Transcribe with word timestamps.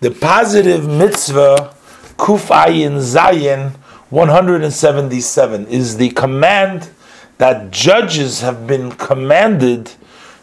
The 0.00 0.10
positive 0.10 0.88
mitzvah, 0.88 1.74
Kuf 2.16 2.46
Ayin 2.48 3.00
Zayin 3.00 3.72
177, 4.08 5.66
is 5.66 5.98
the 5.98 6.08
command 6.12 6.88
that 7.36 7.70
judges 7.70 8.40
have 8.40 8.66
been 8.66 8.92
commanded 8.92 9.92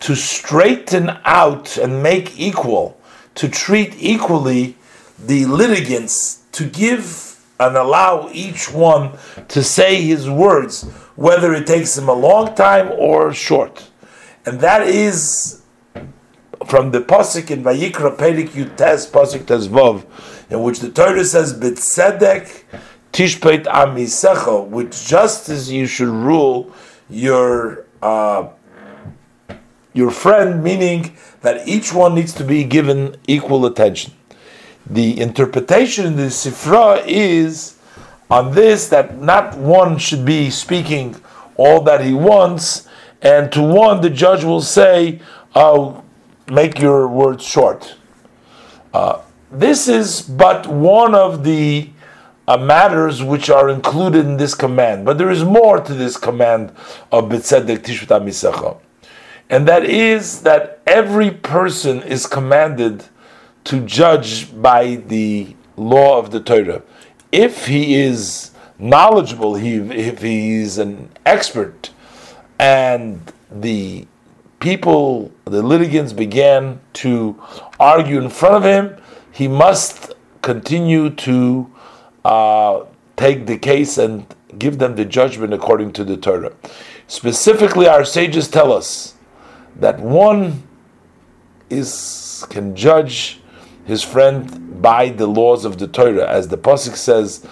to 0.00 0.14
straighten 0.14 1.18
out 1.26 1.76
and 1.76 2.02
make 2.02 2.40
equal, 2.40 2.98
to 3.34 3.46
treat 3.46 3.94
equally 3.98 4.78
the 5.18 5.44
litigants, 5.44 6.44
to 6.52 6.64
give 6.64 7.38
and 7.60 7.76
allow 7.76 8.30
each 8.32 8.72
one 8.72 9.18
to 9.48 9.62
say 9.62 10.00
his 10.00 10.30
words, 10.30 10.84
whether 11.14 11.52
it 11.52 11.66
takes 11.66 11.98
him 11.98 12.08
a 12.08 12.14
long 12.14 12.54
time 12.54 12.90
or 12.96 13.34
short. 13.34 13.90
And 14.46 14.60
that 14.60 14.86
is 14.86 15.61
from 16.72 16.90
the 16.90 17.02
Pasuk 17.02 17.50
in 17.50 17.62
Vayikra 17.62 18.16
Perik 18.16 18.48
Yutes, 18.48 19.06
Pasuk 19.10 19.40
Tezvov, 19.40 20.06
in 20.50 20.62
which 20.62 20.80
the 20.80 20.88
Torah 20.88 21.22
says, 21.22 21.52
B'tzedek 21.52 22.62
tishpeit 23.12 23.64
amisecha, 23.64 24.66
with 24.68 24.90
justice 25.06 25.68
you 25.68 25.84
should 25.84 26.08
rule 26.08 26.72
your 27.10 27.84
uh, 28.00 28.48
your 29.92 30.10
friend, 30.10 30.64
meaning 30.64 31.14
that 31.42 31.68
each 31.68 31.92
one 31.92 32.14
needs 32.14 32.32
to 32.32 32.42
be 32.42 32.64
given 32.64 33.16
equal 33.28 33.66
attention. 33.66 34.14
The 34.86 35.20
interpretation 35.20 36.06
in 36.06 36.16
the 36.16 36.30
Sifra 36.30 37.04
is 37.06 37.76
on 38.30 38.54
this 38.54 38.88
that 38.88 39.20
not 39.20 39.58
one 39.58 39.98
should 39.98 40.24
be 40.24 40.48
speaking 40.48 41.16
all 41.56 41.82
that 41.82 42.02
he 42.02 42.14
wants, 42.14 42.88
and 43.20 43.52
to 43.52 43.60
one 43.60 44.00
the 44.00 44.08
judge 44.08 44.42
will 44.42 44.62
say, 44.62 45.20
"Oh, 45.54 46.02
make 46.48 46.78
your 46.78 47.08
words 47.08 47.44
short." 47.44 47.96
Uh, 48.92 49.20
this 49.50 49.88
is 49.88 50.22
but 50.22 50.66
one 50.66 51.14
of 51.14 51.44
the 51.44 51.90
uh, 52.48 52.56
matters 52.56 53.22
which 53.22 53.48
are 53.50 53.68
included 53.68 54.26
in 54.26 54.36
this 54.36 54.54
command, 54.54 55.04
but 55.04 55.18
there 55.18 55.30
is 55.30 55.44
more 55.44 55.80
to 55.80 55.94
this 55.94 56.16
command 56.16 56.72
of 57.10 57.24
B'tzedek 57.24 57.78
Tishvat 57.78 58.20
Amisecha, 58.20 58.78
and 59.48 59.66
that 59.68 59.84
is 59.84 60.42
that 60.42 60.80
every 60.86 61.30
person 61.30 62.02
is 62.02 62.26
commanded 62.26 63.04
to 63.64 63.80
judge 63.86 64.60
by 64.60 64.96
the 64.96 65.54
law 65.76 66.18
of 66.18 66.30
the 66.30 66.40
Torah. 66.40 66.82
If 67.30 67.66
he 67.66 67.94
is 67.94 68.50
knowledgeable, 68.78 69.54
he, 69.54 69.76
if 69.76 70.20
he 70.20 70.56
is 70.56 70.78
an 70.78 71.10
expert, 71.24 71.90
and 72.58 73.32
the 73.50 74.06
people, 74.62 75.32
the 75.44 75.60
litigants 75.60 76.12
began 76.12 76.80
to 76.94 77.36
argue 77.80 78.22
in 78.22 78.30
front 78.30 78.54
of 78.54 78.62
him, 78.62 78.96
he 79.32 79.48
must 79.48 80.14
continue 80.40 81.10
to 81.10 81.70
uh, 82.24 82.84
take 83.16 83.46
the 83.46 83.58
case 83.58 83.98
and 83.98 84.24
give 84.58 84.78
them 84.78 84.94
the 84.94 85.04
judgment 85.04 85.52
according 85.52 85.92
to 85.92 86.04
the 86.04 86.16
Torah. 86.16 86.52
Specifically, 87.08 87.88
our 87.88 88.04
sages 88.04 88.48
tell 88.48 88.72
us 88.72 89.14
that 89.76 89.98
one 89.98 90.62
is 91.68 92.46
can 92.48 92.76
judge 92.76 93.40
his 93.84 94.04
friend 94.04 94.80
by 94.80 95.08
the 95.08 95.26
laws 95.26 95.64
of 95.64 95.78
the 95.78 95.88
Torah, 95.88 96.28
as 96.28 96.48
the 96.48 96.58
pasuk 96.58 96.96
says. 96.96 97.46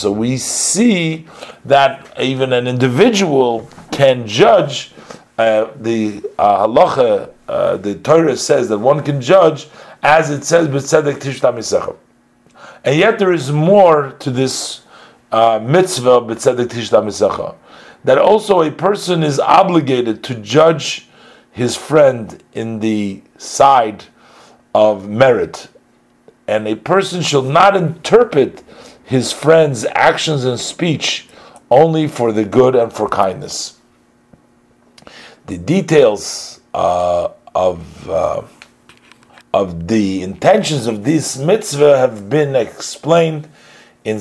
So 0.00 0.12
we 0.12 0.36
see 0.36 1.26
that 1.64 2.20
even 2.20 2.52
an 2.52 2.68
individual 2.68 3.68
can 3.90 4.26
judge 4.26 4.93
uh, 5.38 5.70
the 5.76 6.22
uh, 6.38 6.66
halacha. 6.66 7.30
Uh, 7.46 7.76
the 7.76 7.94
Torah 7.96 8.36
says 8.36 8.70
that 8.70 8.78
one 8.78 9.02
can 9.02 9.20
judge 9.20 9.68
as 10.02 10.30
it 10.30 10.44
says 10.44 10.68
b'tzedek 10.68 11.18
tishta 11.18 11.96
and 12.84 12.98
yet 12.98 13.18
there 13.18 13.32
is 13.32 13.50
more 13.50 14.12
to 14.12 14.30
this 14.30 14.82
uh, 15.32 15.58
mitzvah 15.62 16.20
b'tzedek 16.20 16.66
tishta 16.66 17.02
misecha. 17.02 17.56
That 18.04 18.18
also 18.18 18.60
a 18.60 18.70
person 18.70 19.22
is 19.22 19.40
obligated 19.40 20.22
to 20.24 20.34
judge 20.34 21.08
his 21.50 21.74
friend 21.74 22.42
in 22.52 22.80
the 22.80 23.22
side 23.38 24.04
of 24.74 25.08
merit. 25.08 25.68
And 26.46 26.68
a 26.68 26.76
person 26.76 27.22
shall 27.22 27.42
not 27.42 27.74
interpret 27.74 28.62
his 29.04 29.32
friend's 29.32 29.86
actions 29.92 30.44
and 30.44 30.60
speech 30.60 31.28
only 31.70 32.06
for 32.06 32.32
the 32.32 32.44
good 32.44 32.74
and 32.74 32.92
for 32.92 33.08
kindness. 33.08 33.80
The 35.46 35.58
details 35.58 36.60
uh, 36.72 37.28
of 37.54 38.08
uh, 38.08 38.42
of 39.52 39.86
the 39.86 40.22
intentions 40.22 40.86
of 40.86 41.04
this 41.04 41.36
mitzvah 41.36 41.98
have 41.98 42.28
been 42.28 42.56
explained 42.56 43.48
in 44.04 44.20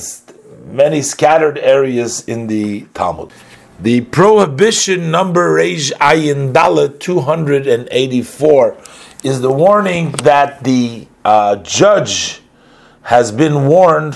many 0.65 1.01
scattered 1.01 1.57
areas 1.57 2.23
in 2.27 2.47
the 2.47 2.81
Talmud. 2.93 3.31
The 3.79 4.01
prohibition 4.01 5.11
number 5.11 5.55
Reish 5.57 5.91
Ayin 5.93 6.53
Dalet 6.53 6.99
284 6.99 8.77
is 9.23 9.41
the 9.41 9.51
warning 9.51 10.11
that 10.23 10.63
the 10.63 11.07
uh, 11.25 11.55
judge 11.57 12.41
has 13.03 13.31
been 13.31 13.65
warned 13.67 14.15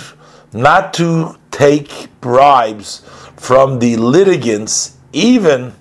not 0.54 0.94
to 0.96 1.38
take 1.52 2.10
bribes 2.22 3.00
from 3.36 3.80
the 3.80 3.96
litigants, 3.96 4.98
even 5.14 5.74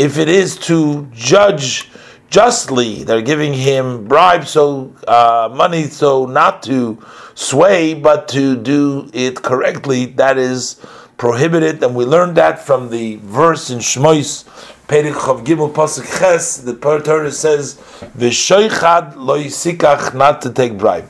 if 0.00 0.16
it 0.16 0.30
is 0.30 0.56
to 0.56 1.06
judge 1.12 1.90
justly. 2.30 3.04
They're 3.04 3.20
giving 3.20 3.52
him 3.52 4.06
bribes, 4.08 4.48
so 4.48 4.94
uh, 5.06 5.50
money, 5.52 5.84
so 5.84 6.24
not 6.24 6.62
to 6.62 6.98
sway, 7.34 7.92
but 7.92 8.26
to 8.28 8.56
do 8.56 9.10
it 9.12 9.42
correctly. 9.42 10.06
That 10.06 10.38
is 10.38 10.80
prohibited, 11.18 11.82
and 11.82 11.94
we 11.94 12.06
learned 12.06 12.38
that 12.38 12.60
from 12.60 12.88
the 12.88 13.16
verse 13.16 13.68
in 13.68 13.80
Shmois. 13.80 14.44
Perik 14.88 15.12
Chav 15.12 15.44
Gimel 15.44 15.70
Pasuk 15.70 16.06
Ches, 16.18 16.56
the 16.56 16.74
Torah 16.74 17.30
says, 17.30 17.74
"V'shoichad 18.16 19.16
lo 19.16 19.38
yisikach," 19.38 20.14
not 20.14 20.40
to 20.40 20.50
take 20.50 20.78
bribe. 20.78 21.08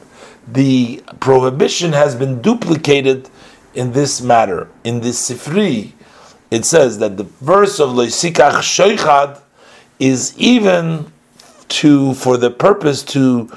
The 0.49 1.01
prohibition 1.21 1.93
has 1.93 2.17
been 2.17 2.43
duplicated 2.43 3.31
in 3.73 3.93
this 3.93 4.21
matter. 4.21 4.69
In 4.83 5.01
this 5.01 5.31
Sifri, 5.31 5.93
it 6.51 6.65
says 6.65 6.99
that 6.99 7.17
the 7.17 7.25
verse 7.25 7.79
of 7.79 7.93
lo 7.93 8.07
yisikach 8.07 8.61
shoichad 8.61 9.41
is 9.99 10.37
even 10.39 11.13
to 11.69 12.15
for 12.15 12.37
the 12.37 12.51
purpose 12.51 13.03
to 13.03 13.51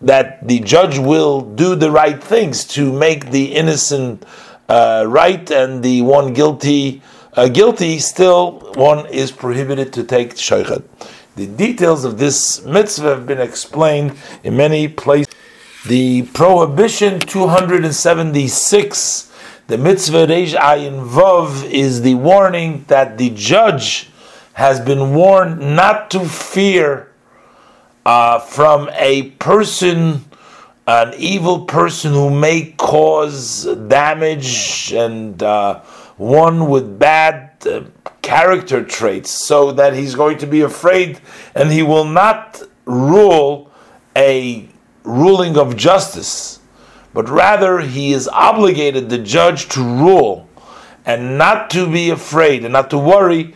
that 0.00 0.46
the 0.46 0.60
judge 0.60 0.98
will 0.98 1.40
do 1.40 1.74
the 1.74 1.90
right 1.90 2.22
things 2.22 2.64
to 2.64 2.92
make 2.92 3.30
the 3.30 3.54
innocent 3.54 4.24
uh, 4.68 5.04
right 5.06 5.50
and 5.50 5.82
the 5.82 6.02
one 6.02 6.32
guilty 6.32 7.02
uh, 7.38 7.48
guilty. 7.48 7.98
Still, 8.00 8.58
one 8.74 9.06
is 9.06 9.30
prohibited 9.30 9.94
to 9.94 10.02
take 10.02 10.34
shaykhad. 10.34 10.82
The 11.36 11.46
details 11.46 12.04
of 12.04 12.18
this 12.18 12.64
mitzvah 12.64 13.10
have 13.10 13.26
been 13.26 13.40
explained 13.40 14.16
in 14.42 14.56
many 14.56 14.88
places. 14.88 15.32
The 15.86 16.22
prohibition 16.34 17.20
276. 17.20 19.27
The 19.68 19.76
mitzvah 19.76 20.26
Reish 20.28 20.54
Ayin 20.54 21.06
Vav 21.06 21.70
is 21.70 22.00
the 22.00 22.14
warning 22.14 22.86
that 22.88 23.18
the 23.18 23.28
judge 23.28 24.08
has 24.54 24.80
been 24.80 25.14
warned 25.14 25.60
not 25.76 26.10
to 26.12 26.24
fear 26.24 27.12
uh, 28.06 28.38
from 28.38 28.88
a 28.94 29.32
person, 29.32 30.24
an 30.86 31.12
evil 31.18 31.66
person 31.66 32.14
who 32.14 32.30
may 32.30 32.72
cause 32.78 33.66
damage 33.88 34.94
and 34.94 35.42
uh, 35.42 35.80
one 36.16 36.70
with 36.70 36.98
bad 36.98 37.50
uh, 37.66 37.82
character 38.22 38.82
traits, 38.82 39.30
so 39.30 39.70
that 39.72 39.92
he's 39.92 40.14
going 40.14 40.38
to 40.38 40.46
be 40.46 40.62
afraid 40.62 41.20
and 41.54 41.70
he 41.70 41.82
will 41.82 42.06
not 42.06 42.62
rule 42.86 43.70
a 44.16 44.66
ruling 45.04 45.58
of 45.58 45.76
justice, 45.76 46.60
but 47.14 47.28
rather 47.28 47.80
he 47.80 48.12
is 48.12 48.28
obligated, 48.28 49.08
the 49.08 49.18
judge, 49.18 49.68
to 49.70 49.82
rule 49.82 50.48
and 51.04 51.38
not 51.38 51.70
to 51.70 51.90
be 51.90 52.10
afraid 52.10 52.64
and 52.64 52.72
not 52.72 52.90
to 52.90 52.98
worry 52.98 53.54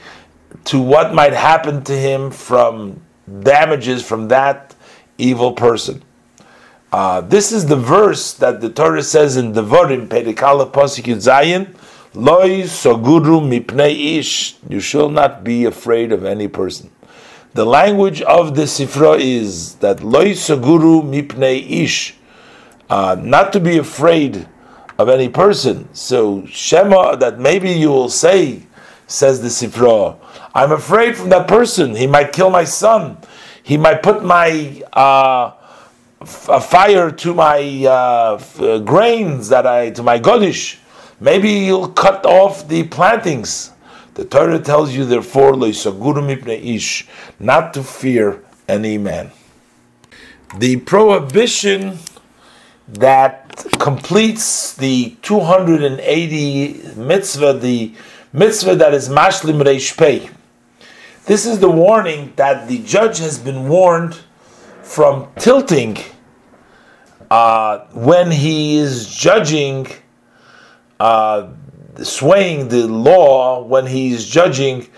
to 0.64 0.80
what 0.80 1.14
might 1.14 1.32
happen 1.32 1.82
to 1.84 1.92
him 1.92 2.30
from 2.30 3.00
damages 3.40 4.02
from 4.04 4.28
that 4.28 4.74
evil 5.18 5.52
person. 5.52 6.02
Uh, 6.92 7.22
this 7.22 7.52
is 7.52 7.66
the 7.66 7.76
verse 7.76 8.34
that 8.34 8.60
the 8.60 8.68
Torah 8.68 9.02
says 9.02 9.36
in 9.36 9.52
Devarim, 9.54 10.08
Perikala 10.08 10.70
Pasik 10.70 11.04
Zayin, 11.16 11.74
Loi 12.14 12.62
Soguru 12.64 13.40
Mipnei 13.40 14.18
Ish. 14.18 14.56
You 14.68 14.80
shall 14.80 15.08
not 15.08 15.42
be 15.42 15.64
afraid 15.64 16.12
of 16.12 16.24
any 16.24 16.48
person. 16.48 16.90
The 17.54 17.64
language 17.64 18.20
of 18.22 18.54
the 18.56 18.62
Sifra 18.62 19.18
is 19.18 19.76
that 19.76 20.02
Loi 20.02 20.32
Soguru 20.32 21.02
Mipnei 21.02 21.82
Ish. 21.82 22.16
Uh, 22.92 23.16
not 23.18 23.54
to 23.54 23.58
be 23.58 23.78
afraid 23.78 24.46
of 24.98 25.08
any 25.08 25.26
person. 25.26 25.88
So 25.94 26.44
Shema, 26.44 27.16
that 27.16 27.38
maybe 27.38 27.70
you 27.70 27.88
will 27.88 28.10
say, 28.10 28.64
says 29.06 29.40
the 29.40 29.48
Sifra, 29.48 30.18
I'm 30.54 30.72
afraid 30.72 31.16
from 31.16 31.30
that 31.30 31.48
person. 31.48 31.94
He 31.94 32.06
might 32.06 32.34
kill 32.34 32.50
my 32.50 32.64
son. 32.64 33.16
He 33.62 33.78
might 33.78 34.02
put 34.02 34.22
my 34.22 34.82
uh, 34.92 35.52
a 36.50 36.60
fire 36.60 37.10
to 37.10 37.32
my 37.32 37.60
uh, 37.86 38.38
uh, 38.60 38.78
grains 38.80 39.48
that 39.48 39.66
I 39.66 39.88
to 39.92 40.02
my 40.02 40.20
godish. 40.20 40.78
Maybe 41.18 41.60
he'll 41.64 41.88
cut 41.88 42.26
off 42.26 42.68
the 42.68 42.82
plantings. 42.82 43.72
The 44.12 44.26
Torah 44.26 44.58
tells 44.58 44.92
you, 44.92 45.06
therefore, 45.06 45.56
ish, 45.64 47.08
not 47.40 47.72
to 47.72 47.82
fear 47.82 48.44
any 48.68 48.98
man. 48.98 49.30
The 50.58 50.76
prohibition 50.76 51.98
that 52.88 53.64
completes 53.78 54.74
the 54.74 55.16
280 55.22 56.94
mitzvah, 56.96 57.54
the 57.54 57.94
mitzvah 58.32 58.76
that 58.76 58.94
is 58.94 59.08
mashlim 59.08 59.62
reish 59.62 59.96
pei. 59.96 60.30
This 61.26 61.46
is 61.46 61.60
the 61.60 61.70
warning 61.70 62.32
that 62.36 62.66
the 62.68 62.78
judge 62.82 63.18
has 63.18 63.38
been 63.38 63.68
warned 63.68 64.18
from 64.82 65.28
tilting 65.38 65.98
uh, 67.30 67.86
when 67.92 68.30
he 68.30 68.76
is 68.76 69.08
judging, 69.14 69.86
uh, 70.98 71.48
swaying 72.02 72.68
the 72.68 72.88
law 72.88 73.62
when 73.62 73.86
he 73.86 74.12
is 74.12 74.28
judging 74.28 74.88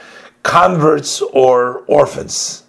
converts 0.43 1.21
or 1.21 1.85
orphans. 1.87 2.65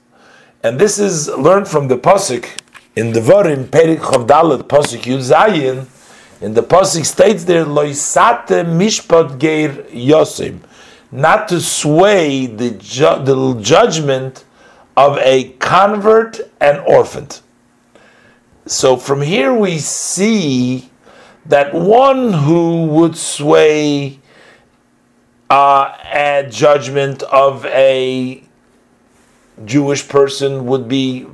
And 0.62 0.78
this 0.78 1.00
is 1.00 1.30
learned 1.30 1.68
from 1.68 1.88
the 1.88 1.98
Pasuk 1.98 2.50
in 2.96 3.12
the 3.12 3.20
Vorim, 3.20 3.66
Perik 3.66 4.00
Chavdalet, 4.00 4.64
Pasuk 4.64 5.02
Yud 5.04 5.20
Zayin. 5.20 5.88
In 6.42 6.54
the 6.54 6.64
Pasuk 6.64 7.06
states 7.06 7.44
there, 7.46 7.66
Loisate 7.66 8.66
Mishpat 8.66 9.40
Geir 9.40 9.70
Yosim, 9.92 10.60
not 11.12 11.48
to 11.50 11.60
sway 11.60 12.46
the, 12.46 12.72
ju- 12.72 13.24
the 13.24 13.60
judgment 13.62 14.46
of 14.98 15.18
a 15.20 15.52
convert 15.60 16.40
and 16.60 16.80
orphan. 16.80 17.28
So 18.66 18.98
from 18.98 19.22
here 19.22 19.54
we 19.54 19.78
see 19.78 20.90
that 21.46 21.74
one 21.74 22.34
who 22.34 22.86
would 22.86 23.16
sway 23.16 24.20
uh, 25.50 25.96
a 26.12 26.48
judgment 26.50 27.24
of 27.24 27.66
a 27.66 28.44
Jewish 29.64 30.08
person 30.08 30.66
would 30.66 30.88
be 30.88 31.28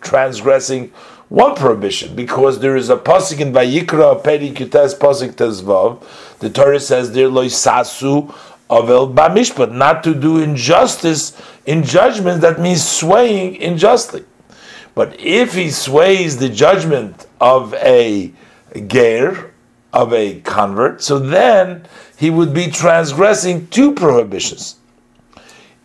transgressing 0.00 0.92
one 1.28 1.54
prohibition 1.54 2.16
because 2.16 2.58
there 2.58 2.76
is 2.76 2.90
a 2.90 2.96
pasuk 2.96 3.40
in 3.40 3.52
Vayikra 3.52 4.22
Peri 4.22 4.50
Kutes 4.50 4.98
pasuk 4.98 5.34
Tezvav. 5.34 6.02
The 6.40 6.50
Torah 6.50 6.80
says 6.80 7.12
there 7.12 7.28
loisasu 7.28 8.34
avel 8.68 9.14
bamishpat, 9.14 9.72
not 9.72 10.02
to 10.04 10.14
do 10.14 10.38
injustice 10.38 11.40
in 11.66 11.84
judgment. 11.84 12.40
That 12.40 12.60
means 12.60 12.86
swaying 12.86 13.62
unjustly. 13.62 14.24
But 14.94 15.18
if 15.20 15.54
he 15.54 15.70
sways 15.70 16.38
the 16.38 16.48
judgment 16.48 17.26
of 17.40 17.74
a 17.74 18.32
ger, 18.86 19.52
of 19.92 20.12
a 20.12 20.40
convert, 20.40 21.02
so 21.02 21.18
then 21.18 21.86
he 22.16 22.30
would 22.30 22.52
be 22.52 22.70
transgressing 22.70 23.68
two 23.68 23.94
prohibitions. 23.94 24.76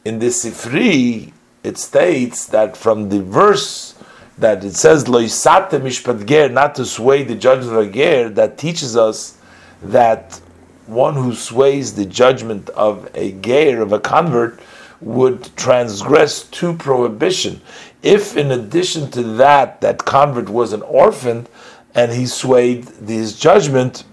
In 0.03 0.19
the 0.19 0.27
Sifri, 0.27 1.33
it 1.63 1.77
states 1.77 2.45
that 2.47 2.77
from 2.77 3.09
the 3.09 3.21
verse 3.21 3.94
that 4.37 4.63
it 4.63 4.75
says 4.75 5.05
loisate 5.05 5.69
mishpat 5.69 6.25
ger, 6.25 6.49
not 6.49 6.75
to 6.75 6.85
sway 6.85 7.23
the 7.23 7.35
judgment 7.35 7.77
of 7.77 7.87
a 7.87 7.91
ger, 7.91 8.29
that 8.29 8.57
teaches 8.57 8.97
us 8.97 9.37
that 9.81 10.39
one 10.87 11.15
who 11.15 11.33
sways 11.33 11.95
the 11.95 12.05
judgment 12.05 12.69
of 12.69 13.09
a 13.15 13.31
ger, 13.33 13.81
of 13.81 13.93
a 13.93 13.99
convert, 13.99 14.59
would 15.01 15.55
transgress 15.55 16.43
two 16.43 16.73
prohibition. 16.73 17.61
If, 18.01 18.37
in 18.37 18.51
addition 18.51 19.09
to 19.11 19.23
that, 19.37 19.81
that 19.81 20.05
convert 20.05 20.49
was 20.49 20.73
an 20.73 20.81
orphan 20.83 21.47
and 21.93 22.11
he 22.11 22.25
swayed 22.25 22.87
his 23.07 23.39
judgment, 23.39 24.03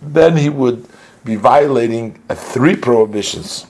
then 0.00 0.36
he 0.36 0.48
would 0.48 0.88
be 1.24 1.36
violating 1.36 2.18
three 2.28 2.74
prohibitions. 2.74 3.66